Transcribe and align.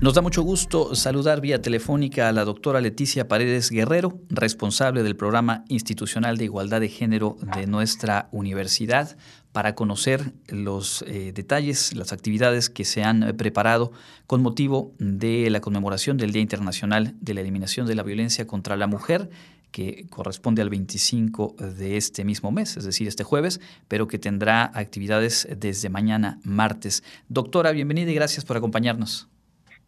Nos 0.00 0.14
da 0.14 0.22
mucho 0.22 0.42
gusto 0.42 0.94
saludar 0.94 1.40
vía 1.40 1.60
telefónica 1.60 2.28
a 2.28 2.32
la 2.32 2.44
doctora 2.44 2.80
Leticia 2.80 3.26
Paredes 3.26 3.68
Guerrero, 3.68 4.20
responsable 4.28 5.02
del 5.02 5.16
programa 5.16 5.64
institucional 5.66 6.36
de 6.36 6.44
igualdad 6.44 6.80
de 6.80 6.88
género 6.88 7.36
de 7.56 7.66
nuestra 7.66 8.28
universidad, 8.30 9.16
para 9.50 9.74
conocer 9.74 10.34
los 10.46 11.02
eh, 11.08 11.32
detalles, 11.34 11.96
las 11.96 12.12
actividades 12.12 12.70
que 12.70 12.84
se 12.84 13.02
han 13.02 13.34
preparado 13.36 13.90
con 14.28 14.40
motivo 14.40 14.92
de 15.00 15.50
la 15.50 15.60
conmemoración 15.60 16.16
del 16.16 16.30
Día 16.30 16.42
Internacional 16.42 17.16
de 17.20 17.34
la 17.34 17.40
Eliminación 17.40 17.88
de 17.88 17.96
la 17.96 18.04
Violencia 18.04 18.46
contra 18.46 18.76
la 18.76 18.86
Mujer 18.86 19.30
que 19.72 20.06
corresponde 20.10 20.62
al 20.62 20.70
25 20.70 21.56
de 21.76 21.96
este 21.96 22.24
mismo 22.24 22.52
mes, 22.52 22.76
es 22.76 22.84
decir, 22.84 23.08
este 23.08 23.24
jueves, 23.24 23.60
pero 23.88 24.06
que 24.06 24.20
tendrá 24.20 24.70
actividades 24.74 25.48
desde 25.58 25.88
mañana 25.88 26.38
martes. 26.44 27.02
Doctora, 27.28 27.72
bienvenida 27.72 28.12
y 28.12 28.14
gracias 28.14 28.44
por 28.44 28.56
acompañarnos. 28.56 29.28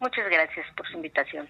Muchas 0.00 0.30
gracias 0.30 0.66
por 0.76 0.86
su 0.88 0.96
invitación. 0.96 1.46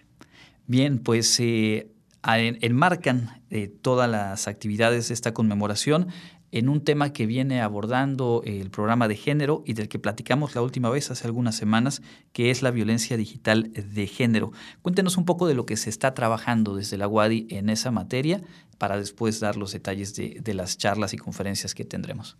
Bien, 0.66 0.98
pues 0.98 1.38
eh, 1.38 1.88
enmarcan 2.24 3.42
eh, 3.50 3.68
todas 3.68 4.10
las 4.10 4.48
actividades 4.48 5.08
de 5.08 5.14
esta 5.14 5.32
conmemoración 5.32 6.08
en 6.52 6.68
un 6.68 6.82
tema 6.82 7.12
que 7.12 7.26
viene 7.26 7.60
abordando 7.60 8.42
el 8.44 8.70
programa 8.70 9.06
de 9.06 9.14
género 9.14 9.62
y 9.66 9.74
del 9.74 9.88
que 9.88 10.00
platicamos 10.00 10.56
la 10.56 10.62
última 10.62 10.90
vez 10.90 11.10
hace 11.12 11.28
algunas 11.28 11.56
semanas, 11.56 12.02
que 12.32 12.50
es 12.50 12.62
la 12.62 12.72
violencia 12.72 13.16
digital 13.16 13.70
de 13.72 14.06
género. 14.08 14.50
Cuéntenos 14.82 15.16
un 15.16 15.24
poco 15.24 15.46
de 15.46 15.54
lo 15.54 15.64
que 15.64 15.76
se 15.76 15.90
está 15.90 16.12
trabajando 16.12 16.74
desde 16.74 16.98
la 16.98 17.06
UADI 17.06 17.46
en 17.50 17.70
esa 17.70 17.92
materia 17.92 18.42
para 18.78 18.96
después 18.96 19.38
dar 19.38 19.56
los 19.56 19.72
detalles 19.72 20.14
de 20.16 20.54
las 20.54 20.76
charlas 20.76 21.14
y 21.14 21.18
conferencias 21.18 21.72
que 21.72 21.84
tendremos. 21.84 22.36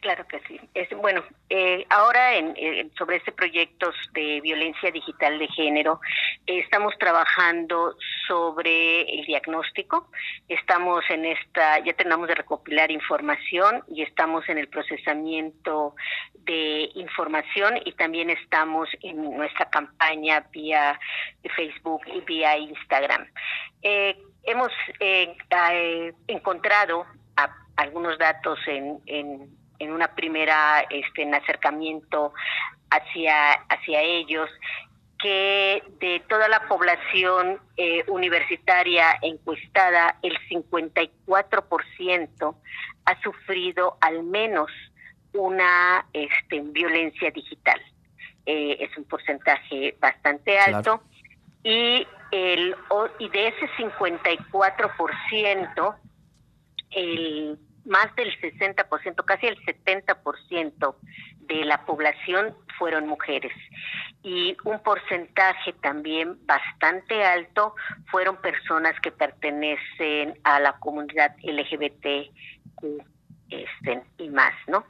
Claro 0.00 0.26
que 0.26 0.40
sí. 0.48 0.58
Bueno, 0.96 1.22
eh, 1.50 1.84
ahora 1.90 2.34
en, 2.34 2.90
sobre 2.96 3.16
este 3.16 3.32
proyecto 3.32 3.92
de 4.12 4.40
violencia 4.40 4.90
digital 4.90 5.38
de 5.38 5.46
género, 5.48 6.00
estamos 6.46 6.96
trabajando 6.98 7.96
sobre 8.26 9.02
el 9.02 9.26
diagnóstico. 9.26 10.10
Estamos 10.48 11.04
en 11.10 11.26
esta, 11.26 11.80
ya 11.80 11.92
terminamos 11.92 12.28
de 12.28 12.34
recopilar 12.34 12.90
información 12.90 13.82
y 13.88 14.02
estamos 14.02 14.48
en 14.48 14.56
el 14.56 14.68
procesamiento 14.68 15.94
de 16.32 16.88
información 16.94 17.78
y 17.84 17.92
también 17.92 18.30
estamos 18.30 18.88
en 19.02 19.36
nuestra 19.36 19.68
campaña 19.68 20.46
vía 20.50 20.98
Facebook 21.56 22.00
y 22.06 22.20
vía 22.22 22.56
Instagram. 22.56 23.26
Eh, 23.82 24.16
hemos 24.44 24.72
eh, 24.98 25.36
encontrado 26.26 27.04
algunos 27.76 28.18
datos 28.18 28.58
en 28.66 29.59
en 29.80 29.92
una 29.92 30.14
primera 30.14 30.86
este 30.88 31.22
en 31.22 31.34
acercamiento 31.34 32.32
hacia 32.90 33.54
hacia 33.68 34.00
ellos 34.02 34.48
que 35.18 35.82
de 36.00 36.22
toda 36.28 36.46
la 36.48 36.68
población 36.68 37.58
eh, 37.76 38.04
universitaria 38.08 39.18
encuestada 39.20 40.16
el 40.22 40.38
54% 40.48 42.54
ha 43.04 43.20
sufrido 43.22 43.98
al 44.00 44.22
menos 44.22 44.70
una 45.32 46.06
este, 46.12 46.60
violencia 46.60 47.30
digital. 47.30 47.80
Eh, 48.46 48.76
es 48.80 48.96
un 48.96 49.04
porcentaje 49.04 49.94
bastante 50.00 50.58
alto. 50.58 51.02
Y 51.62 52.06
el 52.30 52.74
y 53.18 53.28
de 53.28 53.48
ese 53.48 53.68
54% 53.76 55.96
el 56.92 57.58
más 57.90 58.14
del 58.16 58.30
60%, 58.40 59.24
casi 59.24 59.46
el 59.48 59.58
70% 59.66 60.94
de 61.40 61.64
la 61.64 61.84
población 61.84 62.54
fueron 62.78 63.08
mujeres 63.08 63.52
y 64.22 64.56
un 64.64 64.80
porcentaje 64.82 65.72
también 65.82 66.38
bastante 66.46 67.24
alto 67.24 67.74
fueron 68.10 68.36
personas 68.36 68.98
que 69.00 69.10
pertenecen 69.10 70.38
a 70.44 70.60
la 70.60 70.72
comunidad 70.78 71.34
LGBT 71.42 72.30
este, 73.50 74.02
y 74.18 74.28
más, 74.30 74.52
¿no? 74.68 74.84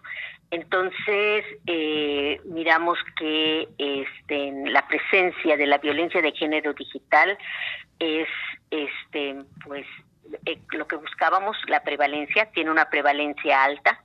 Entonces, 0.50 1.44
eh, 1.66 2.40
miramos 2.44 2.98
que 3.16 3.68
este, 3.78 4.52
la 4.66 4.86
presencia 4.86 5.56
de 5.56 5.66
la 5.66 5.78
violencia 5.78 6.20
de 6.20 6.32
género 6.32 6.72
digital 6.74 7.38
es, 8.00 8.28
este, 8.70 9.36
pues, 9.64 9.86
eh, 10.46 10.58
lo 10.72 10.86
que 10.86 10.96
buscábamos, 10.96 11.56
la 11.66 11.82
prevalencia, 11.82 12.50
tiene 12.52 12.70
una 12.70 12.90
prevalencia 12.90 13.62
alta 13.62 14.02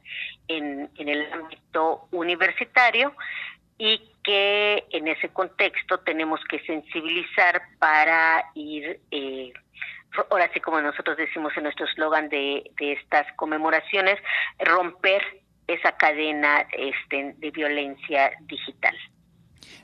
en, 0.47 0.89
en 0.95 1.09
el 1.09 1.31
ámbito 1.31 2.07
universitario 2.11 3.13
y 3.77 4.01
que 4.23 4.85
en 4.91 5.07
ese 5.07 5.29
contexto 5.29 5.99
tenemos 5.99 6.39
que 6.49 6.59
sensibilizar 6.61 7.61
para 7.79 8.45
ir, 8.55 8.99
eh, 9.11 9.53
ahora 10.29 10.49
sí 10.53 10.59
como 10.59 10.81
nosotros 10.81 11.17
decimos 11.17 11.53
en 11.57 11.63
nuestro 11.63 11.85
eslogan 11.85 12.29
de, 12.29 12.71
de 12.79 12.93
estas 12.93 13.31
conmemoraciones, 13.33 14.17
romper 14.59 15.21
esa 15.67 15.91
cadena 15.97 16.67
este, 16.71 17.33
de 17.37 17.51
violencia 17.51 18.31
digital. 18.41 18.95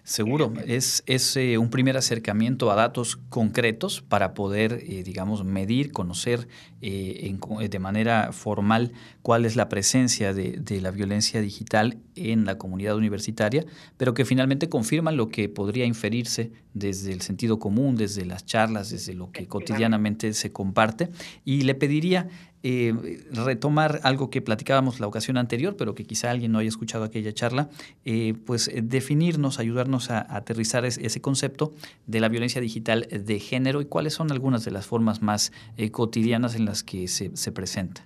Seguro, 0.04 0.52
es, 0.66 1.04
es 1.06 1.38
eh, 1.38 1.60
un 1.60 1.70
primer 1.70 1.96
acercamiento 1.96 2.72
a 2.72 2.76
datos 2.76 3.18
concretos 3.30 4.02
para 4.02 4.34
poder, 4.34 4.84
eh, 4.88 5.04
digamos, 5.04 5.44
medir, 5.44 5.92
conocer 5.92 6.48
eh, 6.82 7.36
de 7.70 7.80
manera 7.80 8.32
formal 8.32 8.94
cuál 9.22 9.46
es 9.46 9.56
la 9.56 9.70
presencia 9.70 10.34
de, 10.34 10.54
de, 10.54 10.82
la 10.82 10.90
violencia 10.90 11.40
digital 11.40 12.00
en 12.16 12.46
la 12.46 12.58
comunidad 12.58 12.96
universitaria, 12.96 13.64
pero 13.98 14.16
que 14.16 14.26
finalmente 14.26 14.70
confirman 14.70 15.18
lo 15.18 15.30
que 15.30 15.50
podría 15.50 15.86
inferirse 15.86 16.52
desde 16.74 17.14
el 17.14 17.22
sentido 17.22 17.60
común, 17.60 17.96
desde 17.96 18.26
las 18.26 18.46
charlas, 18.46 18.90
desde 18.90 19.14
lo 19.14 19.32
que 19.32 19.48
cotidianamente 19.48 20.34
se 20.34 20.52
comparte. 20.52 21.10
Y 21.46 21.62
le 21.62 21.76
pediría 21.76 22.28
eh, 22.64 22.94
retomar 23.32 24.02
algo 24.04 24.30
que 24.30 24.40
platicábamos 24.40 25.00
la 25.00 25.08
ocasión 25.08 25.38
anterior, 25.38 25.76
pero 25.78 25.96
que 25.96 26.04
quizá 26.04 26.30
alguien 26.30 26.52
no 26.52 26.60
haya 26.60 26.70
escuchado 26.70 27.04
aquella 27.04 27.34
charla, 27.34 27.70
eh, 28.06 28.36
pues 28.46 28.68
eh, 28.68 28.82
definirnos, 28.84 29.58
ayudarnos 29.58 30.12
a, 30.12 30.20
aterrizar 30.36 30.86
ese 30.86 31.22
concepto 31.22 31.72
de 32.06 32.20
la 32.20 32.30
violencia 32.30 32.62
digital 32.62 33.08
de 33.10 33.40
género 33.40 33.82
y 33.82 33.86
cuáles 33.86 34.14
son 34.14 34.32
algunas 34.32 34.64
de 34.64 34.70
las 34.70 34.86
formas 34.86 35.24
más 35.24 35.52
cotidianas 35.92 36.56
en 36.56 36.66
las 36.66 36.84
que 36.84 37.08
se, 37.08 37.36
se 37.36 37.52
presenta. 37.52 38.06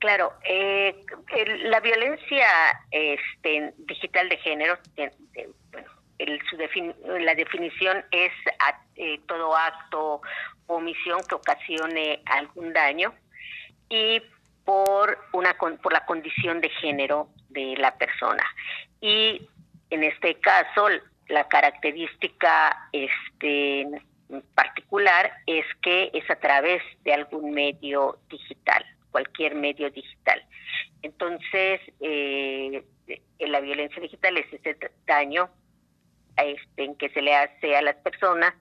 Claro, 0.00 0.32
la 1.64 1.80
violencia 1.80 2.46
este, 2.90 3.72
digital 3.78 4.28
de 4.28 4.36
género, 4.38 4.78
bueno, 5.70 5.88
la 7.20 7.34
definición 7.34 8.04
es 8.10 8.32
todo 9.26 9.56
acto 9.56 10.22
o 10.66 10.74
omisión 10.74 11.20
que 11.28 11.34
ocasione 11.36 12.22
algún 12.26 12.72
daño 12.72 13.14
y 13.90 14.22
por 14.64 15.18
una 15.32 15.54
por 15.58 15.92
la 15.92 16.06
condición 16.06 16.60
de 16.60 16.70
género 16.70 17.28
de 17.50 17.76
la 17.76 17.96
persona. 17.98 18.44
Y 19.00 19.46
en 19.90 20.04
este 20.04 20.36
caso 20.36 20.88
la 21.28 21.46
característica 21.48 22.88
este 22.92 23.86
particular 24.54 25.32
es 25.46 25.64
que 25.82 26.10
es 26.14 26.28
a 26.30 26.36
través 26.36 26.82
de 27.02 27.12
algún 27.12 27.52
medio 27.52 28.18
digital, 28.28 28.84
cualquier 29.10 29.54
medio 29.54 29.90
digital. 29.90 30.44
Entonces, 31.02 31.80
eh, 32.00 32.84
la 33.40 33.60
violencia 33.60 34.00
digital 34.00 34.36
es 34.36 34.52
ese 34.52 34.76
daño 35.06 35.50
este, 36.36 36.84
en 36.84 36.94
que 36.96 37.08
se 37.10 37.22
le 37.22 37.34
hace 37.34 37.76
a 37.76 37.82
las 37.82 37.96
personas 37.96 38.54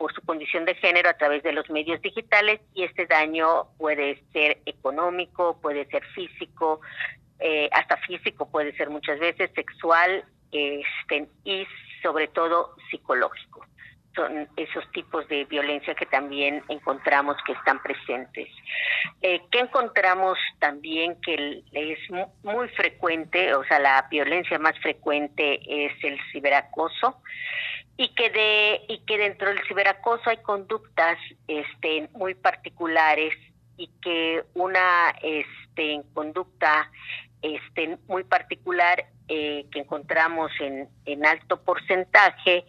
por 0.00 0.14
su 0.14 0.22
condición 0.22 0.64
de 0.64 0.74
género 0.76 1.10
a 1.10 1.18
través 1.18 1.42
de 1.42 1.52
los 1.52 1.68
medios 1.68 2.00
digitales 2.00 2.58
y 2.72 2.84
este 2.84 3.04
daño 3.04 3.66
puede 3.76 4.24
ser 4.32 4.56
económico, 4.64 5.60
puede 5.60 5.84
ser 5.90 6.02
físico, 6.14 6.80
eh, 7.38 7.68
hasta 7.70 7.98
físico 7.98 8.50
puede 8.50 8.74
ser 8.78 8.88
muchas 8.88 9.20
veces, 9.20 9.50
sexual 9.54 10.24
este, 10.52 11.28
y 11.44 11.66
sobre 12.02 12.28
todo 12.28 12.76
psicológico. 12.90 13.66
Son 14.16 14.48
esos 14.56 14.90
tipos 14.92 15.28
de 15.28 15.44
violencia 15.44 15.94
que 15.94 16.06
también 16.06 16.64
encontramos 16.70 17.36
que 17.44 17.52
están 17.52 17.82
presentes. 17.82 18.48
Eh, 19.20 19.42
¿Qué 19.50 19.58
encontramos 19.58 20.38
también 20.60 21.20
que 21.20 21.62
es 21.72 21.98
muy 22.42 22.68
frecuente, 22.68 23.54
o 23.54 23.64
sea, 23.64 23.78
la 23.78 24.06
violencia 24.10 24.58
más 24.58 24.78
frecuente 24.78 25.60
es 25.66 25.92
el 26.02 26.18
ciberacoso? 26.32 27.20
Y 28.00 28.08
que 28.14 28.30
de 28.30 28.80
y 28.88 29.00
que 29.00 29.18
dentro 29.18 29.48
del 29.48 29.60
ciberacoso 29.68 30.30
hay 30.30 30.38
conductas 30.38 31.18
este 31.46 32.08
muy 32.14 32.34
particulares 32.34 33.34
y 33.76 33.88
que 34.00 34.42
una 34.54 35.10
este 35.22 36.00
conducta 36.14 36.90
este 37.42 37.98
muy 38.08 38.24
particular 38.24 39.04
eh, 39.28 39.66
que 39.70 39.80
encontramos 39.80 40.50
en, 40.60 40.88
en 41.04 41.26
alto 41.26 41.62
porcentaje 41.62 42.64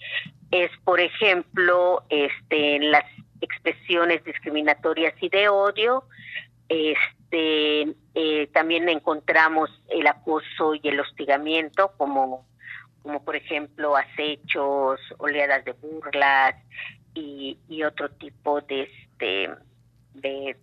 es 0.51 0.69
por 0.83 1.00
ejemplo 1.00 2.04
este 2.10 2.80
las 2.80 3.06
expresiones 3.39 4.25
discriminatorias 4.25 5.13
y 5.22 5.30
de 5.30 5.48
odio 5.48 6.04
este 6.68 7.95
eh, 8.16 8.48
también 8.51 8.89
encontramos 8.89 9.69
el 9.88 10.07
acoso 10.07 10.75
y 10.75 10.81
el 10.89 11.00
hostigamiento 11.00 11.94
como 11.95 12.50
como 13.01 13.24
por 13.24 13.36
ejemplo 13.36 13.95
acechos, 13.95 15.00
oleadas 15.18 15.65
de 15.65 15.74
burlas 15.74 16.56
y, 17.13 17.57
otro 17.83 18.09
tipo 18.12 18.62
de, 18.62 18.83
este, 18.83 19.50
de, 20.13 20.56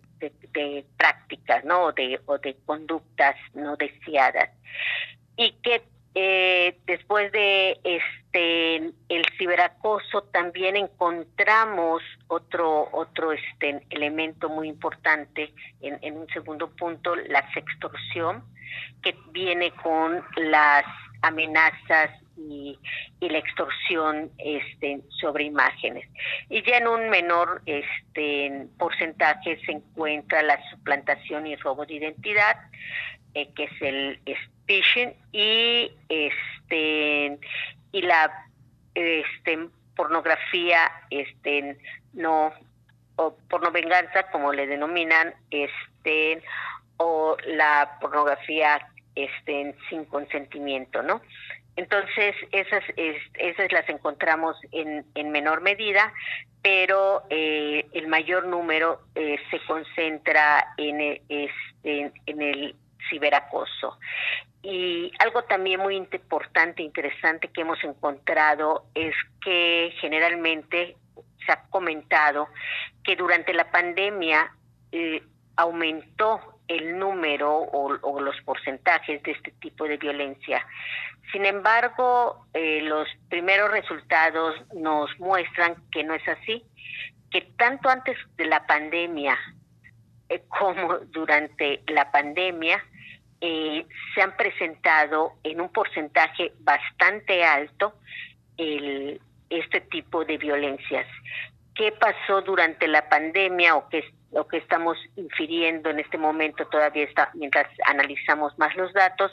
de, 0.53 0.85
prácticas, 0.97 1.63
¿no? 1.65 1.91
De, 1.91 2.19
o 2.25 2.37
de 2.37 2.55
conductas 2.65 3.35
no 3.53 3.75
deseadas. 3.75 4.49
Y 5.35 5.51
que 5.61 5.83
eh, 6.15 6.77
después 6.85 7.31
de 7.31 7.79
este 7.83 8.77
el 9.09 9.25
ciberacoso 9.37 10.23
también 10.31 10.75
encontramos 10.75 12.01
otro 12.27 12.89
otro 12.91 13.31
este 13.31 13.85
elemento 13.89 14.49
muy 14.49 14.67
importante 14.67 15.53
en, 15.81 15.99
en 16.01 16.17
un 16.17 16.27
segundo 16.29 16.69
punto 16.71 17.15
la 17.15 17.47
sextorsión 17.53 18.43
que 19.01 19.15
viene 19.31 19.71
con 19.71 20.23
las 20.37 20.85
amenazas 21.21 22.11
y, 22.39 22.79
y, 23.19 23.29
la 23.29 23.37
extorsión 23.39 24.31
este, 24.37 25.01
sobre 25.19 25.45
imágenes. 25.45 26.07
Y 26.49 26.61
ya 26.63 26.77
en 26.77 26.87
un 26.87 27.09
menor 27.09 27.61
este, 27.65 28.67
porcentaje 28.77 29.59
se 29.65 29.73
encuentra 29.73 30.41
la 30.43 30.59
suplantación 30.69 31.47
y 31.47 31.55
robo 31.57 31.85
de 31.85 31.95
identidad, 31.95 32.57
eh, 33.33 33.49
que 33.53 33.65
es 33.65 33.81
el 33.81 34.19
phishing, 34.65 35.13
y, 35.31 35.91
este, 36.09 37.37
y 37.91 38.01
la 38.01 38.45
este, 38.95 39.69
pornografía 39.95 40.91
este, 41.09 41.77
no 42.13 42.53
o 43.17 43.35
pornovenganza, 43.49 44.31
como 44.31 44.53
le 44.53 44.65
denominan, 44.65 45.33
este, 45.51 46.41
o 46.97 47.35
la 47.45 47.97
pornografía 47.99 48.87
este, 49.15 49.75
sin 49.89 50.05
consentimiento, 50.05 51.01
¿no? 51.03 51.21
Entonces, 51.75 52.35
esas, 52.51 52.83
esas 52.95 53.71
las 53.71 53.87
encontramos 53.87 54.57
en, 54.71 55.05
en 55.15 55.31
menor 55.31 55.61
medida, 55.61 56.13
pero 56.61 57.23
eh, 57.29 57.85
el 57.93 58.07
mayor 58.07 58.45
número 58.47 59.01
eh, 59.15 59.37
se 59.49 59.59
concentra 59.65 60.73
en, 60.77 61.21
este, 61.29 62.11
en 62.25 62.41
el 62.41 62.75
ciberacoso. 63.09 63.97
Y 64.61 65.11
algo 65.19 65.43
también 65.43 65.79
muy 65.79 65.95
importante, 65.95 66.83
interesante 66.83 67.47
que 67.47 67.61
hemos 67.61 67.81
encontrado 67.83 68.87
es 68.93 69.15
que 69.41 69.93
generalmente 70.01 70.97
se 71.45 71.51
ha 71.51 71.63
comentado 71.69 72.49
que 73.03 73.15
durante 73.15 73.53
la 73.53 73.71
pandemia 73.71 74.51
eh, 74.91 75.23
aumentó 75.55 76.58
el 76.69 76.97
número 76.97 77.51
o, 77.51 78.21
los 78.21 78.41
porcentajes 78.41 79.21
de 79.23 79.31
este 79.31 79.51
tipo 79.59 79.85
de 79.85 79.97
violencia. 79.97 80.65
Sin 81.31 81.45
embargo, 81.45 82.45
eh, 82.53 82.81
los 82.83 83.07
primeros 83.27 83.71
resultados 83.71 84.55
nos 84.75 85.09
muestran 85.19 85.75
que 85.91 86.03
no 86.03 86.13
es 86.13 86.25
así, 86.27 86.63
que 87.31 87.41
tanto 87.57 87.89
antes 87.89 88.17
de 88.37 88.45
la 88.45 88.65
pandemia 88.65 89.37
eh, 90.29 90.43
como 90.47 90.99
durante 90.99 91.81
la 91.87 92.11
pandemia 92.11 92.83
eh, 93.41 93.85
se 94.13 94.21
han 94.21 94.37
presentado 94.37 95.33
en 95.43 95.61
un 95.61 95.69
porcentaje 95.69 96.53
bastante 96.59 97.43
alto 97.43 97.95
el, 98.57 99.19
este 99.49 99.81
tipo 99.81 100.23
de 100.23 100.37
violencias. 100.37 101.07
¿Qué 101.73 101.91
pasó 101.93 102.41
durante 102.41 102.87
la 102.87 103.09
pandemia 103.09 103.75
o 103.75 103.89
qué 103.89 104.03
lo 104.31 104.47
que 104.47 104.57
estamos 104.57 104.97
infiriendo 105.15 105.89
en 105.89 105.99
este 105.99 106.17
momento 106.17 106.65
todavía 106.67 107.03
está 107.03 107.31
mientras 107.33 107.67
analizamos 107.85 108.57
más 108.59 108.75
los 108.75 108.93
datos 108.93 109.31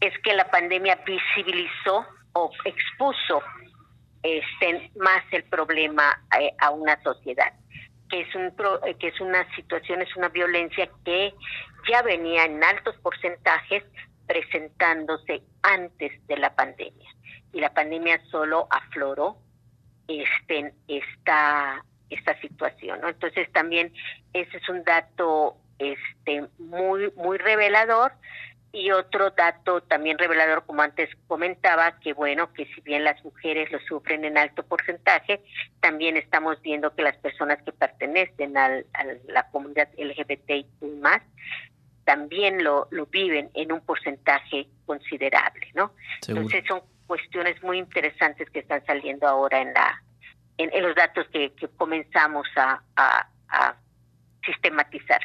es 0.00 0.18
que 0.22 0.34
la 0.34 0.50
pandemia 0.50 0.98
visibilizó 1.04 2.06
o 2.32 2.50
expuso 2.64 3.42
este, 4.22 4.90
más 4.96 5.22
el 5.32 5.44
problema 5.44 6.22
eh, 6.38 6.52
a, 6.58 6.70
una 6.70 7.00
sociedad 7.02 7.52
que 8.08 8.22
es 8.22 8.34
un 8.34 8.52
que 8.98 9.08
es 9.08 9.20
una 9.20 9.46
situación 9.54 10.02
es 10.02 10.16
una 10.16 10.28
violencia 10.28 10.88
que 11.04 11.34
ya 11.88 12.02
venía 12.02 12.44
en 12.44 12.62
altos 12.62 12.96
porcentajes 13.02 13.84
presentándose 14.26 15.42
antes 15.62 16.12
de 16.28 16.36
la 16.36 16.54
pandemia. 16.54 17.10
Y 17.52 17.60
la 17.60 17.74
pandemia 17.74 18.20
solo 18.30 18.68
afloró 18.70 19.36
este 20.06 20.72
esta 20.86 21.84
esta 22.10 22.38
situación. 22.40 23.00
¿no? 23.00 23.08
Entonces 23.08 23.50
también 23.52 23.92
ese 24.32 24.56
es 24.56 24.68
un 24.68 24.84
dato 24.84 25.56
este 25.78 26.46
muy 26.58 27.10
muy 27.16 27.38
revelador 27.38 28.12
y 28.72 28.92
otro 28.92 29.30
dato 29.30 29.80
también 29.82 30.18
revelador, 30.18 30.64
como 30.64 30.82
antes 30.82 31.10
comentaba, 31.26 31.98
que 31.98 32.12
bueno, 32.12 32.52
que 32.52 32.66
si 32.66 32.80
bien 32.82 33.02
las 33.02 33.22
mujeres 33.24 33.70
lo 33.72 33.80
sufren 33.80 34.24
en 34.24 34.38
alto 34.38 34.62
porcentaje, 34.62 35.42
también 35.80 36.16
estamos 36.16 36.60
viendo 36.62 36.94
que 36.94 37.02
las 37.02 37.16
personas 37.16 37.60
que 37.62 37.72
pertenecen 37.72 38.56
al, 38.56 38.86
a 38.92 39.04
la 39.26 39.50
comunidad 39.50 39.88
LGBTI 39.98 40.66
más 41.00 41.20
también 42.04 42.62
lo, 42.62 42.88
lo 42.90 43.06
viven 43.06 43.50
en 43.54 43.72
un 43.72 43.80
porcentaje 43.80 44.68
considerable, 44.86 45.68
¿no? 45.74 45.92
Entonces 46.26 46.64
son 46.66 46.82
cuestiones 47.06 47.62
muy 47.62 47.78
interesantes 47.78 48.48
que 48.50 48.60
están 48.60 48.84
saliendo 48.86 49.26
ahora 49.26 49.60
en 49.60 49.72
la 49.72 50.02
en, 50.62 50.82
los 50.82 50.94
datos 50.94 51.26
que, 51.32 51.52
comenzamos 51.76 52.46
a, 52.56 52.82
sistematizar. 54.44 55.20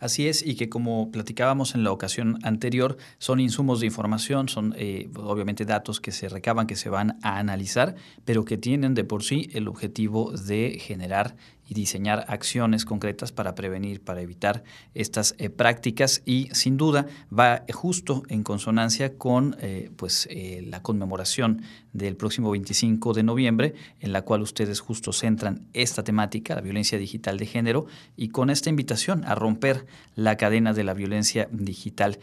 Así 0.00 0.28
es, 0.28 0.44
y 0.46 0.56
que 0.56 0.68
como 0.68 1.10
platicábamos 1.10 1.74
en 1.74 1.82
la 1.82 1.92
ocasión 1.92 2.38
anterior, 2.42 2.96
son 3.18 3.40
insumos 3.40 3.80
de 3.80 3.86
información, 3.86 4.48
son 4.48 4.74
eh, 4.76 5.08
obviamente 5.16 5.64
datos 5.64 6.00
que 6.00 6.12
se 6.12 6.28
recaban, 6.28 6.66
que 6.66 6.76
se 6.76 6.90
van 6.90 7.18
a 7.22 7.38
analizar, 7.38 7.94
pero 8.24 8.44
que 8.44 8.58
tienen 8.58 8.94
de 8.94 9.04
por 9.04 9.22
sí 9.22 9.50
el 9.54 9.68
objetivo 9.68 10.32
de 10.32 10.78
generar 10.80 11.36
y 11.70 11.74
diseñar 11.74 12.24
acciones 12.26 12.84
concretas 12.84 13.30
para 13.30 13.54
prevenir, 13.54 14.02
para 14.02 14.20
evitar 14.20 14.64
estas 14.92 15.36
eh, 15.38 15.50
prácticas 15.50 16.20
y 16.26 16.48
sin 16.50 16.76
duda 16.76 17.06
va 17.32 17.62
justo 17.72 18.24
en 18.28 18.42
consonancia 18.42 19.16
con 19.16 19.56
eh, 19.60 19.88
pues, 19.96 20.26
eh, 20.32 20.64
la 20.66 20.82
conmemoración 20.82 21.62
del 21.92 22.16
próximo 22.16 22.50
25 22.50 23.14
de 23.14 23.22
noviembre, 23.22 23.74
en 24.00 24.12
la 24.12 24.22
cual 24.22 24.42
ustedes 24.42 24.80
justo 24.80 25.12
centran 25.12 25.68
esta 25.72 26.02
temática, 26.02 26.56
la 26.56 26.60
violencia 26.60 26.98
digital 26.98 27.38
de 27.38 27.46
género, 27.46 27.86
y 28.16 28.30
con 28.30 28.50
esta 28.50 28.68
invitación 28.68 29.24
a 29.24 29.36
romper 29.36 29.86
la 30.16 30.36
cadena 30.36 30.72
de 30.72 30.82
la 30.82 30.94
violencia 30.94 31.48
digital. 31.52 32.18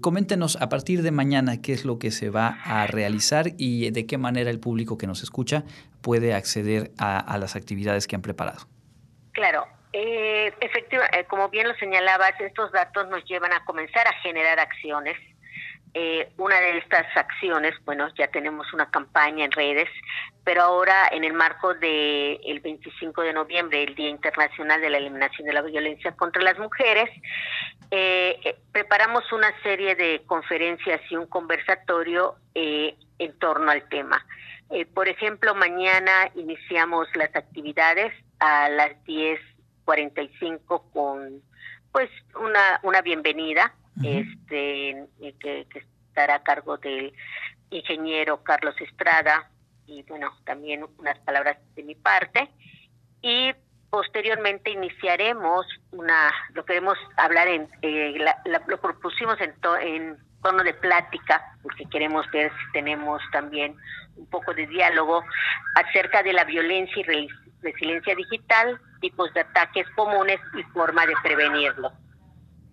coméntenos 0.00 0.56
a 0.60 0.68
partir 0.68 1.02
de 1.02 1.10
mañana 1.10 1.60
qué 1.60 1.72
es 1.72 1.84
lo 1.84 1.98
que 1.98 2.12
se 2.12 2.30
va 2.30 2.58
a 2.64 2.86
realizar 2.86 3.54
y 3.58 3.90
de 3.90 4.06
qué 4.06 4.16
manera 4.16 4.50
el 4.50 4.60
público 4.60 4.96
que 4.96 5.08
nos 5.08 5.24
escucha 5.24 5.64
puede 6.02 6.34
acceder 6.34 6.92
a 6.98 7.36
las 7.38 7.56
actividades 7.56 8.06
que 8.06 8.14
han 8.14 8.22
preparado. 8.22 8.75
Claro, 9.36 9.66
eh, 9.92 10.50
efectivamente, 10.60 11.20
eh, 11.20 11.24
como 11.26 11.50
bien 11.50 11.68
lo 11.68 11.74
señalabas, 11.74 12.32
estos 12.40 12.72
datos 12.72 13.06
nos 13.08 13.22
llevan 13.26 13.52
a 13.52 13.66
comenzar 13.66 14.08
a 14.08 14.14
generar 14.22 14.58
acciones. 14.58 15.18
Eh, 15.92 16.30
una 16.38 16.58
de 16.58 16.78
estas 16.78 17.04
acciones, 17.14 17.74
bueno, 17.84 18.08
ya 18.16 18.28
tenemos 18.28 18.72
una 18.72 18.90
campaña 18.90 19.44
en 19.44 19.52
redes, 19.52 19.90
pero 20.42 20.62
ahora 20.62 21.08
en 21.12 21.22
el 21.22 21.34
marco 21.34 21.74
del 21.74 22.40
el 22.46 22.60
25 22.60 23.20
de 23.20 23.34
noviembre, 23.34 23.82
el 23.82 23.94
Día 23.94 24.08
Internacional 24.08 24.80
de 24.80 24.88
la 24.88 24.96
Eliminación 24.96 25.46
de 25.46 25.52
la 25.52 25.60
Violencia 25.60 26.12
contra 26.12 26.42
las 26.42 26.58
Mujeres, 26.58 27.10
eh, 27.90 28.56
preparamos 28.72 29.30
una 29.32 29.52
serie 29.62 29.94
de 29.96 30.22
conferencias 30.24 31.02
y 31.10 31.16
un 31.16 31.26
conversatorio 31.26 32.36
en 32.54 33.38
torno 33.38 33.70
al 33.70 33.86
tema. 33.90 34.24
por 34.94 35.08
ejemplo, 35.08 35.54
mañana 35.54 36.30
iniciamos 36.34 37.06
las 37.14 37.36
actividades 37.36 38.12
a 38.40 38.68
las 38.68 38.92
10.45 39.04 40.82
con 40.92 41.42
pues 41.92 42.10
una, 42.38 42.80
una 42.82 43.00
bienvenida 43.00 43.74
este 44.02 45.06
que, 45.40 45.66
estará 46.08 46.36
a 46.36 46.42
cargo 46.42 46.76
del 46.76 47.12
ingeniero 47.70 48.42
Carlos 48.42 48.74
Estrada 48.80 49.50
y 49.86 50.02
bueno, 50.02 50.30
también 50.44 50.84
unas 50.98 51.18
palabras 51.20 51.58
de 51.74 51.82
mi 51.84 51.94
parte. 51.94 52.50
Y 53.22 53.54
posteriormente 53.90 54.70
iniciaremos 54.70 55.66
una, 55.92 56.30
lo 56.54 56.64
queremos 56.64 56.98
hablar 57.16 57.48
en, 57.48 57.68
eh, 57.82 58.18
lo 58.44 58.80
propusimos 58.80 59.38
en, 59.40 59.54
en 59.80 60.16
tono 60.42 60.62
de 60.62 60.74
plática, 60.74 61.56
porque 61.62 61.86
queremos 61.90 62.30
ver 62.30 62.50
si 62.50 62.72
tenemos 62.72 63.22
también 63.32 63.76
un 64.16 64.26
poco 64.26 64.54
de 64.54 64.66
diálogo 64.66 65.22
acerca 65.74 66.22
de 66.22 66.32
la 66.32 66.44
violencia 66.44 67.00
y 67.00 67.04
resiliencia 67.62 68.14
digital, 68.14 68.80
tipos 69.00 69.32
de 69.34 69.40
ataques 69.40 69.86
comunes 69.94 70.38
y 70.56 70.62
forma 70.72 71.06
de 71.06 71.14
prevenirlo. 71.22 71.92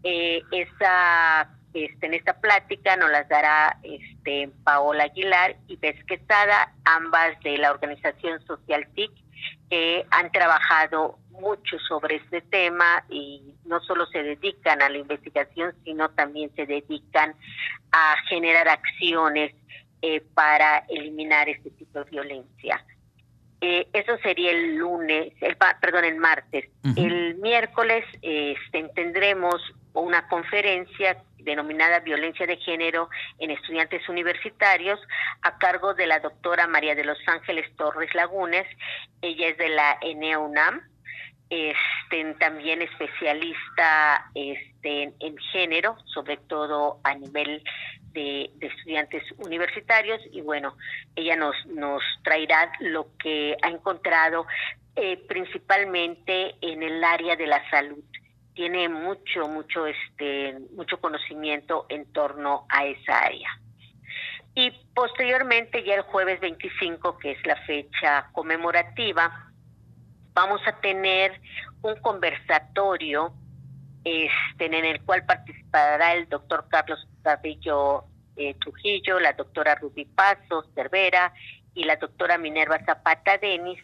Eh, 0.04 0.42
esa, 0.52 1.50
este, 1.74 2.06
en 2.06 2.14
esta 2.14 2.40
plática 2.40 2.96
nos 2.98 3.10
las 3.10 3.28
dará 3.30 3.78
este, 3.84 4.50
Paola 4.64 5.06
Aguilar 5.06 5.56
y 5.68 5.78
Pesquetada, 5.78 6.74
ambas 6.86 7.40
de 7.42 7.58
la 7.58 7.72
organización 7.72 8.46
Social 8.46 8.88
TIC, 8.94 9.12
que 9.70 10.06
han 10.12 10.32
trabajado 10.32 11.20
mucho 11.32 11.78
sobre 11.80 12.18
este 12.18 12.42
tema 12.42 13.04
y 13.10 13.56
no 13.66 13.80
solo 13.82 14.06
se 14.08 14.24
dedican 14.24 14.82
a 14.82 14.90
la 14.90 14.98
investigación, 14.98 15.74
sino 15.84 16.10
también 16.10 16.54
se 16.56 16.66
dedican 16.66 17.36
a 17.92 18.16
generar 18.30 18.68
acciones 18.68 19.54
eh, 20.02 20.22
para 20.34 20.80
eliminar 20.90 21.48
este 21.50 21.72
tipo 21.72 22.04
de 22.04 22.12
violencia. 22.12 22.86
Eh, 23.66 23.88
eso 23.94 24.18
sería 24.18 24.52
el 24.52 24.76
lunes, 24.76 25.32
el, 25.40 25.56
perdón, 25.80 26.04
el 26.04 26.18
martes. 26.18 26.70
El 26.98 27.36
miércoles 27.36 28.04
este, 28.22 28.90
tendremos 28.94 29.56
una 29.94 30.28
conferencia 30.28 31.24
denominada 31.38 32.02
Violencia 32.02 32.46
de 32.46 32.58
Género 32.58 33.10
en 33.40 33.52
Estudiantes 33.52 34.10
Universitarios 34.10 35.00
a 35.44 35.58
cargo 35.60 35.94
de 35.94 36.08
la 36.08 36.20
doctora 36.20 36.68
María 36.68 36.94
de 36.94 37.06
los 37.06 37.18
Ángeles 37.26 37.74
Torres 37.78 38.14
Lagunes. 38.14 38.68
Ella 39.22 39.48
es 39.48 39.58
de 39.58 39.70
la 39.70 39.98
ENEUNAM, 40.02 40.82
este, 41.50 42.34
también 42.40 42.82
especialista 42.82 44.30
este, 44.36 45.14
en 45.22 45.38
género, 45.54 45.96
sobre 46.14 46.36
todo 46.36 47.00
a 47.06 47.16
nivel 47.16 47.64
de, 48.14 48.52
estudiantes 48.60 49.24
universitarios 49.38 50.22
y 50.32 50.42
bueno, 50.42 50.76
ella 51.16 51.36
nos, 51.36 51.56
nos 51.68 52.02
traerá 52.24 52.72
lo 52.80 53.08
que 53.18 53.58
ha 53.62 53.70
encontrado 53.70 54.46
eh, 54.96 55.18
principalmente 55.28 56.56
en 56.62 56.84
el 56.84 57.04
área 57.04 57.36
de 57.36 57.48
la 57.48 57.68
salud. 57.70 58.04
Tiene 58.54 58.88
mucho, 58.88 59.48
mucho, 59.48 59.88
este, 59.88 60.58
mucho 60.76 61.00
conocimiento 61.00 61.88
en 61.90 62.06
torno 62.14 62.66
a 62.70 62.86
esa 62.86 63.20
área. 63.20 63.50
Y 64.56 64.70
posteriormente, 64.94 65.84
ya 65.84 65.96
el 65.96 66.02
jueves 66.04 66.40
25, 66.40 67.18
que 67.18 67.32
es 67.32 67.46
la 67.46 67.56
fecha 67.66 68.30
conmemorativa, 68.34 69.52
vamos 70.34 70.62
a 70.68 70.80
tener 70.80 71.40
un 71.82 71.96
conversatorio 71.96 73.34
este, 74.04 74.66
en 74.66 74.74
el 74.74 75.02
cual 75.04 75.26
participará 75.26 76.14
el 76.14 76.28
doctor 76.30 76.66
Carlos 76.70 77.08
Cabello 77.24 78.06
eh, 78.36 78.56
Trujillo, 78.56 79.20
la 79.20 79.34
doctora 79.34 79.76
Ruby 79.76 80.06
Pasos 80.06 80.66
Cervera 80.76 81.34
y 81.74 81.84
la 81.84 81.96
doctora 81.96 82.38
Minerva 82.38 82.80
Zapata 82.86 83.38
Denis, 83.38 83.80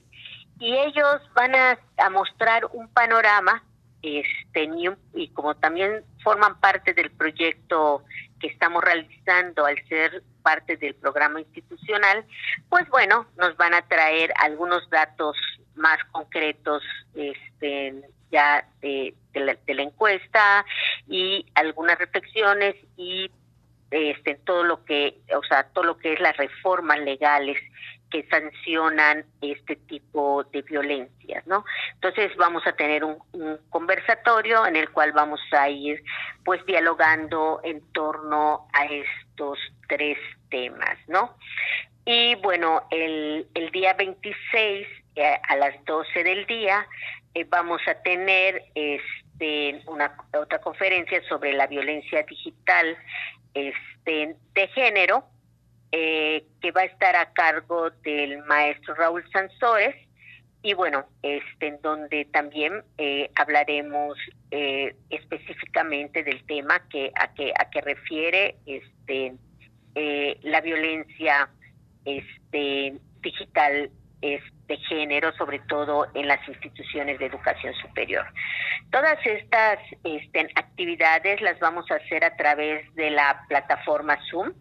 y 0.60 0.76
ellos 0.76 1.22
van 1.34 1.56
a, 1.56 1.80
mostrar 2.12 2.66
un 2.74 2.90
panorama, 2.90 3.64
este, 4.02 4.70
y, 5.14 5.30
como 5.30 5.56
también 5.56 6.04
forman 6.24 6.60
parte 6.60 6.94
del 6.94 7.12
proyecto 7.12 8.04
que 8.40 8.48
estamos 8.48 8.84
realizando 8.84 9.66
al 9.66 9.78
ser 9.88 10.24
parte 10.42 10.78
del 10.78 10.96
programa 10.96 11.40
institucional, 11.40 12.26
pues 12.70 12.88
bueno, 12.90 13.28
nos 13.38 13.56
van 13.58 13.74
a 13.74 13.82
traer 13.88 14.34
algunos 14.42 14.90
datos 14.90 15.38
más 15.76 15.98
concretos 16.12 16.84
este, 17.14 18.02
ya 18.32 18.66
de, 18.82 19.14
la, 19.34 19.56
encuesta 19.68 20.66
y 21.08 21.46
algunas 21.56 21.98
reflexiones 21.98 22.76
y 22.98 23.32
este, 23.92 24.36
todo 24.46 24.64
lo 24.64 24.86
que, 24.86 25.18
o 25.36 25.44
sea, 25.44 25.64
todo 25.64 25.84
lo 25.84 25.98
que 25.98 26.14
es 26.14 26.20
las 26.20 26.38
reformas 26.38 27.00
legales 27.00 27.58
que 28.10 28.28
sancionan 28.28 29.26
este 29.42 29.76
tipo 29.76 30.44
de 30.46 30.64
violencias, 30.64 31.46
¿no? 31.46 31.64
Entonces 31.94 32.36
vamos 32.38 32.66
a 32.66 32.74
tener 32.74 33.04
un, 33.04 33.20
conversatorio 33.70 34.66
en 34.66 34.76
el 34.76 34.90
cual 34.90 35.12
vamos 35.12 35.40
a 35.52 35.70
ir, 35.70 36.04
pues, 36.44 36.66
dialogando 36.66 37.62
en 37.64 37.82
torno 37.92 38.68
a 38.74 38.86
estos 38.86 39.60
tres 39.88 40.18
temas, 40.50 40.98
¿no? 41.08 41.36
Y 42.06 42.36
bueno, 42.36 42.88
el, 42.90 43.48
el 43.54 43.70
día 43.72 43.94
26 43.94 44.88
eh, 45.16 45.40
a 45.48 45.56
las 45.58 45.74
12 45.86 46.24
del 46.24 46.46
día 46.46 46.88
eh, 47.34 47.46
vamos 47.48 47.82
a 47.88 47.96
tener 48.02 48.64
este, 48.74 49.82
una 49.88 50.16
otra 50.34 50.60
conferencia 50.60 51.22
sobre 51.30 51.54
la 51.54 51.68
violencia 51.68 52.24
digital 52.24 52.98
este, 53.54 54.36
de 54.54 54.68
género 54.70 55.26
eh, 55.92 56.46
que 56.62 56.72
va 56.72 56.82
a 56.82 56.86
estar 56.86 57.16
a 57.16 57.32
cargo 57.34 57.92
del 58.04 58.40
maestro 58.46 58.96
Raúl 58.96 59.24
Sansores. 59.32 59.96
Y 60.62 60.74
bueno, 60.74 61.06
este, 61.22 61.68
en 61.68 61.82
donde 61.82 62.26
también 62.26 62.84
eh, 62.98 63.30
hablaremos 63.36 64.18
específicamente 65.10 66.24
del 66.24 66.44
tema 66.46 66.82
que 66.90 67.12
a 67.16 67.32
que 67.36 67.54
a 67.56 67.70
que 67.70 67.82
refiere 67.82 68.56
este 68.66 69.36
la 70.42 70.62
violencia 70.62 71.52
este 72.04 73.00
digital 73.22 73.92
de 74.22 74.78
género, 74.88 75.34
sobre 75.34 75.60
todo 75.60 76.08
en 76.14 76.28
las 76.28 76.46
instituciones 76.48 77.20
de 77.20 77.26
educación 77.26 77.74
superior. 77.76 78.26
Todas 78.92 79.18
estas 79.26 79.80
este, 80.04 80.50
actividades 80.56 81.42
las 81.42 81.60
vamos 81.60 81.90
a 81.92 81.96
hacer 81.96 82.24
a 82.24 82.36
través 82.36 82.94
de 82.96 83.12
la 83.12 83.44
plataforma 83.48 84.18
Zoom, 84.30 84.54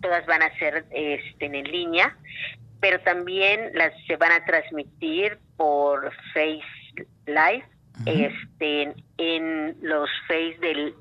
todas 0.00 0.24
van 0.26 0.42
a 0.42 0.56
ser 0.58 0.84
este, 0.90 1.46
en 1.46 1.64
línea, 1.64 2.16
pero 2.80 3.00
también 3.00 3.70
las 3.74 3.92
se 4.06 4.16
van 4.16 4.32
a 4.32 4.44
transmitir 4.44 5.38
por 5.56 6.12
Face 6.34 6.62
Live, 7.26 7.64
este, 8.06 8.94
en 9.18 9.76
los 9.80 10.10
Face 10.26 10.56
del, 10.60 10.94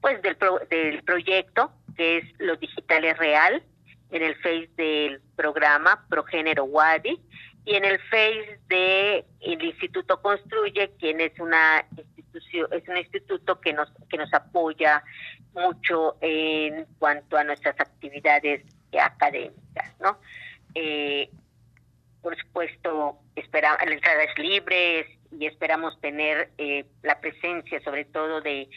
pues 0.00 0.22
del, 0.22 0.36
del 0.70 1.02
proyecto, 1.02 1.72
que 1.96 2.18
es 2.18 2.24
Lo 2.38 2.56
Digital 2.56 3.04
es 3.04 3.18
Real, 3.18 3.62
en 4.12 4.22
el 4.22 4.36
Face 4.36 4.70
del 4.76 5.20
programa 5.34 6.06
Progénero 6.08 6.64
Wadi 6.64 7.20
y 7.64 7.74
en 7.74 7.84
el 7.84 7.98
Face 7.98 8.60
de 8.68 9.24
el 9.40 9.64
Instituto 9.64 10.20
Construye, 10.20 10.92
quien 10.98 11.20
es 11.20 11.38
una 11.40 11.84
institución, 11.96 12.68
es 12.72 12.86
un 12.88 12.98
instituto 12.98 13.60
que 13.60 13.72
nos 13.72 13.90
que 14.08 14.18
nos 14.18 14.32
apoya 14.32 15.02
mucho 15.54 16.16
en 16.20 16.86
cuanto 16.98 17.36
a 17.36 17.44
nuestras 17.44 17.78
actividades 17.80 18.64
académicas, 19.00 19.94
¿no? 20.00 20.18
Eh, 20.74 21.30
por 22.20 22.36
supuesto, 22.36 23.18
espera, 23.34 23.78
la 23.84 23.92
entrada 23.92 24.22
es 24.22 24.38
libre, 24.38 25.18
y 25.38 25.46
esperamos 25.46 25.98
tener 26.00 26.50
eh, 26.58 26.84
la 27.02 27.20
presencia 27.20 27.80
sobre 27.82 28.04
todo 28.04 28.40
de, 28.40 28.68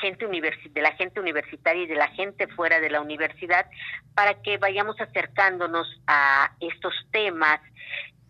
gente 0.00 0.26
de 0.26 0.82
la 0.82 0.92
gente 0.92 1.20
universitaria 1.20 1.82
y 1.82 1.86
de 1.86 1.96
la 1.96 2.08
gente 2.08 2.46
fuera 2.48 2.80
de 2.80 2.90
la 2.90 3.00
universidad 3.00 3.66
para 4.14 4.42
que 4.42 4.58
vayamos 4.58 5.00
acercándonos 5.00 5.86
a 6.06 6.52
estos 6.60 6.94
temas 7.10 7.60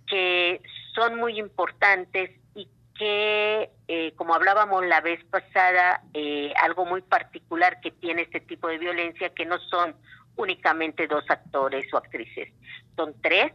que 0.07 0.61
son 0.95 1.17
muy 1.17 1.39
importantes 1.39 2.31
y 2.55 2.69
que, 2.99 3.71
eh, 3.87 4.13
como 4.17 4.35
hablábamos 4.35 4.85
la 4.87 5.01
vez 5.01 5.23
pasada, 5.27 6.03
eh, 6.15 6.53
algo 6.63 6.85
muy 6.85 7.03
particular 7.03 7.81
que 7.81 7.91
tiene 7.91 8.23
este 8.23 8.41
tipo 8.41 8.69
de 8.69 8.79
violencia, 8.79 9.31
que 9.31 9.47
no 9.47 9.59
son 9.59 9.95
únicamente 10.37 11.07
dos 11.07 11.25
actores 11.29 11.93
o 11.93 11.99
actrices, 11.99 12.53
son 12.97 13.15
tres, 13.21 13.53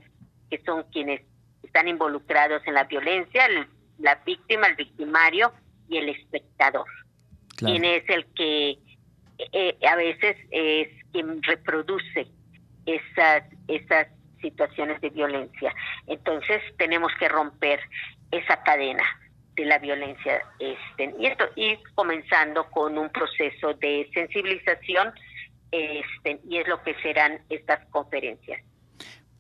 que 0.50 0.62
son 0.64 0.84
quienes 0.92 1.22
están 1.64 1.88
involucrados 1.88 2.62
en 2.68 2.76
la 2.76 2.84
violencia, 2.84 3.46
el 3.46 3.68
la 4.04 4.16
víctima, 4.26 4.68
el 4.68 4.76
victimario 4.76 5.54
y 5.88 5.98
el 5.98 6.10
espectador. 6.10 6.86
Quien 7.58 7.86
es 7.86 8.04
el 8.10 8.26
que 8.36 8.78
eh, 9.38 9.78
a 9.90 9.96
veces 9.96 10.36
es 10.52 10.90
quien 11.12 11.42
reproduce 11.42 12.28
esas, 12.86 13.44
esas 13.68 14.08
situaciones 14.42 15.00
de 15.00 15.10
violencia. 15.10 15.74
Entonces 16.08 16.62
tenemos 16.78 17.14
que 17.18 17.30
romper 17.30 17.80
esa 18.32 18.62
cadena 18.64 19.04
de 19.56 19.66
la 19.66 19.78
violencia 19.78 20.42
este 20.60 21.14
y 21.20 21.28
esto 21.28 21.46
y 21.56 21.78
comenzando 21.94 22.70
con 22.72 22.98
un 22.98 23.10
proceso 23.10 23.74
de 23.76 24.10
sensibilización 24.14 25.14
este 25.72 26.40
y 26.50 26.58
es 26.58 26.68
lo 26.68 26.82
que 26.82 26.96
serán 27.04 27.40
estas 27.50 27.86
conferencias 27.92 28.60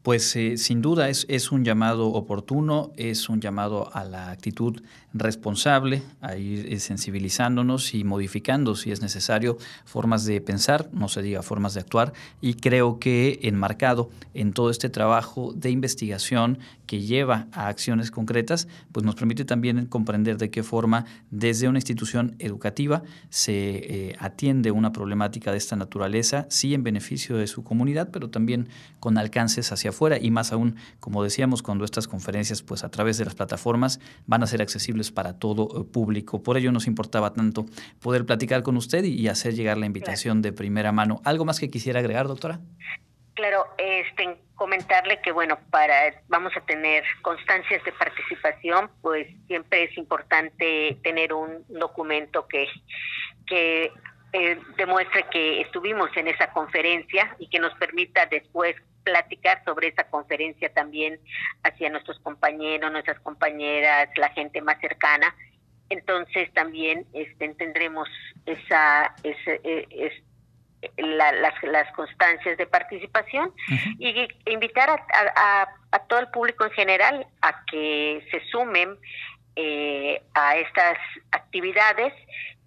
pues 0.04 0.36
eh, 0.36 0.58
sin 0.58 0.82
duda 0.82 1.08
es, 1.08 1.52
un 1.52 1.64
llamado 1.64 2.10
oportuno, 2.10 2.92
es 2.98 3.30
un 3.30 3.40
llamado 3.40 3.90
a 3.96 4.04
la 4.04 4.32
actitud 4.32 4.84
responsable, 5.14 6.04
a 6.20 6.36
ir 6.36 6.74
eh, 6.74 6.80
sensibilizándonos 6.80 7.94
y 7.94 8.04
modificando, 8.04 8.76
si 8.76 8.92
es 8.92 9.02
necesario, 9.02 9.58
formas 9.86 10.26
de 10.26 10.42
pensar, 10.42 10.90
no 10.92 11.08
se 11.08 11.22
diga 11.22 11.42
formas 11.42 11.74
de 11.74 11.80
actuar, 11.80 12.12
y 12.42 12.56
creo 12.56 13.00
que 13.00 13.40
enmarcado 13.44 14.10
en 14.34 14.52
todo 14.52 14.70
este 14.72 14.90
trabajo 14.90 15.54
de 15.56 15.70
investigación 15.70 16.60
que 16.86 17.00
lleva 17.00 17.48
a 17.54 17.70
acciones 17.70 18.12
concretas, 18.12 18.68
pues 18.92 19.06
nos 19.06 19.16
permite 19.16 19.46
también 19.46 19.86
comprender 19.86 20.38
de 20.38 20.50
qué 20.50 20.64
forma 20.64 21.06
desde 21.32 21.70
una 21.70 21.78
institución 21.78 22.36
educativa 22.40 23.04
se 23.30 23.54
eh, 23.54 24.16
atiende 24.20 24.72
una 24.72 24.92
problemática 24.92 25.52
de 25.52 25.58
esta 25.58 25.78
naturaleza, 25.78 26.46
sí 26.50 26.74
en 26.74 26.84
beneficio 26.84 27.38
de 27.38 27.48
su 27.48 27.64
comunidad, 27.64 28.10
pero 28.12 28.30
también 28.30 28.68
con 29.00 29.18
alcances 29.18 29.72
hacia 29.72 29.93
afuera 29.94 30.18
y 30.20 30.32
más 30.32 30.52
aún, 30.52 30.76
como 31.00 31.24
decíamos, 31.24 31.64
cuando 31.64 31.86
estas 31.86 32.08
conferencias 32.08 32.62
pues 32.62 32.84
a 32.84 32.92
través 32.92 33.18
de 33.18 33.26
las 33.26 33.36
plataformas 33.36 34.00
van 34.26 34.44
a 34.44 34.48
ser 34.48 34.62
accesibles 34.62 35.12
para 35.12 35.40
todo 35.40 35.82
eh, 35.82 35.84
público. 35.86 36.44
Por 36.44 36.58
ello 36.58 36.72
nos 36.72 36.88
importaba 36.88 37.34
tanto 37.34 37.66
poder 38.02 38.26
platicar 38.26 38.64
con 38.64 38.78
usted 38.78 39.04
y 39.04 39.28
hacer 39.28 39.54
llegar 39.54 39.78
la 39.78 39.86
invitación 39.86 40.42
de 40.42 40.52
primera 40.52 40.92
mano. 40.92 41.22
¿Algo 41.24 41.46
más 41.46 41.60
que 41.60 41.70
quisiera 41.70 42.00
agregar, 42.00 42.28
doctora? 42.28 42.60
Claro, 43.36 43.66
este, 43.78 44.38
comentarle 44.56 45.20
que 45.22 45.32
bueno, 45.32 45.58
para 45.72 46.22
vamos 46.28 46.54
a 46.56 46.62
tener 46.62 47.04
constancias 47.22 47.84
de 47.84 47.92
participación, 47.94 48.92
pues 49.02 49.28
siempre 49.48 49.86
es 49.86 49.98
importante 49.98 51.00
tener 51.04 51.34
un 51.34 51.66
documento 51.70 52.48
que 52.48 52.68
que 53.46 53.92
eh, 54.34 54.60
demuestre 54.78 55.26
que 55.32 55.62
estuvimos 55.62 56.10
en 56.16 56.28
esa 56.28 56.52
conferencia 56.52 57.36
y 57.40 57.48
que 57.50 57.60
nos 57.60 57.74
permita 57.76 58.26
después 58.26 58.76
platicar 59.04 59.64
sobre 59.66 59.90
esa 59.90 60.04
conferencia 60.06 60.74
también 60.74 61.20
hacia 61.64 61.90
nuestros 61.90 62.20
compañeros, 62.20 62.92
nuestras 62.92 63.20
compañeras, 63.20 64.10
la 64.18 64.30
gente 64.30 64.62
más 64.62 64.80
cercana. 64.80 65.36
Entonces 65.90 66.52
también 66.54 67.06
este, 67.14 67.50
tendremos 67.50 68.10
esa, 68.46 69.14
ese, 69.24 69.62
eh, 69.64 70.24
las, 70.98 71.64
las 71.64 71.92
constancias 71.94 72.58
de 72.58 72.66
participación 72.66 73.54
y 74.00 74.28
invitar 74.46 74.90
a, 74.90 75.68
a, 75.92 76.00
todo 76.08 76.20
el 76.20 76.28
público 76.30 76.66
en 76.66 76.72
general 76.72 77.28
a 77.42 77.64
que 77.66 78.26
se 78.32 78.40
sumen 78.50 78.98
eh, 79.56 80.22
a 80.34 80.58
estas 80.58 80.98
actividades 81.32 82.14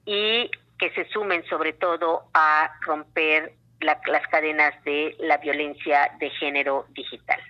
y 0.05 0.51
que 0.79 0.91
se 0.93 1.07
sumen 1.09 1.45
sobre 1.47 1.73
todo 1.73 2.29
a 2.35 2.71
romper 2.83 3.55
las 3.81 4.27
cadenas 4.29 4.73
de 4.85 5.17
la 5.21 5.39
violencia 5.39 6.11
de 6.19 6.31
género 6.31 6.87
digital. 6.91 7.41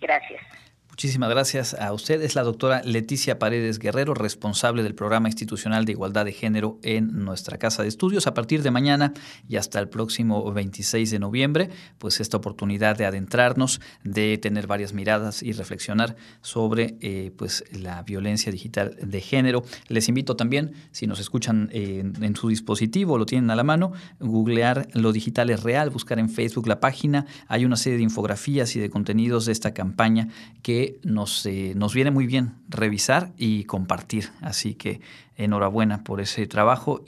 Gracias. 0.00 0.65
Muchísimas 0.96 1.28
gracias 1.28 1.74
a 1.74 1.92
usted. 1.92 2.22
Es 2.22 2.34
la 2.34 2.42
doctora 2.42 2.80
Leticia 2.82 3.38
Paredes 3.38 3.78
Guerrero, 3.78 4.14
responsable 4.14 4.82
del 4.82 4.94
Programa 4.94 5.28
Institucional 5.28 5.84
de 5.84 5.92
Igualdad 5.92 6.24
de 6.24 6.32
Género 6.32 6.78
en 6.82 7.22
nuestra 7.22 7.58
Casa 7.58 7.82
de 7.82 7.88
Estudios. 7.90 8.26
A 8.26 8.32
partir 8.32 8.62
de 8.62 8.70
mañana 8.70 9.12
y 9.46 9.56
hasta 9.56 9.78
el 9.78 9.90
próximo 9.90 10.50
26 10.50 11.10
de 11.10 11.18
noviembre, 11.18 11.68
pues 11.98 12.18
esta 12.18 12.38
oportunidad 12.38 12.96
de 12.96 13.04
adentrarnos, 13.04 13.82
de 14.04 14.38
tener 14.38 14.66
varias 14.66 14.94
miradas 14.94 15.42
y 15.42 15.52
reflexionar 15.52 16.16
sobre 16.40 16.96
eh, 17.02 17.30
pues 17.36 17.62
la 17.72 18.02
violencia 18.02 18.50
digital 18.50 18.96
de 18.98 19.20
género. 19.20 19.64
Les 19.88 20.08
invito 20.08 20.34
también, 20.34 20.72
si 20.92 21.06
nos 21.06 21.20
escuchan 21.20 21.68
en 21.72 22.36
su 22.36 22.48
dispositivo, 22.48 23.18
lo 23.18 23.26
tienen 23.26 23.50
a 23.50 23.54
la 23.54 23.64
mano, 23.64 23.92
googlear 24.18 24.88
lo 24.94 25.12
digital 25.12 25.50
es 25.50 25.62
real, 25.62 25.90
buscar 25.90 26.18
en 26.18 26.30
Facebook 26.30 26.66
la 26.66 26.80
página. 26.80 27.26
Hay 27.48 27.66
una 27.66 27.76
serie 27.76 27.98
de 27.98 28.04
infografías 28.04 28.74
y 28.76 28.80
de 28.80 28.88
contenidos 28.88 29.44
de 29.44 29.52
esta 29.52 29.74
campaña 29.74 30.28
nos, 31.02 31.44
eh, 31.46 31.72
nos 31.76 31.94
viene 31.94 32.10
muy 32.10 32.26
bien 32.26 32.54
revisar 32.68 33.32
y 33.36 33.64
compartir. 33.64 34.30
Así 34.40 34.74
que 34.74 35.00
enhorabuena 35.36 36.02
por 36.02 36.20
ese 36.20 36.46
trabajo 36.46 37.02